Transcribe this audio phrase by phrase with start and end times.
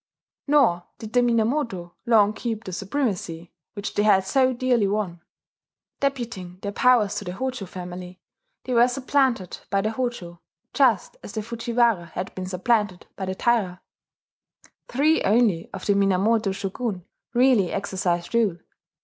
[0.47, 5.21] Nor did the Minamoto long keep the supremacy which they had so dearly won.
[5.99, 8.19] Deputing their powers to the Hojo family,
[8.63, 10.41] they were supplanted by the Hojo,
[10.73, 13.79] just as the Fujiwara had been supplanted by the Taira.
[14.87, 17.05] Three only of the Minamoto shogun
[17.35, 18.57] really exercised rule.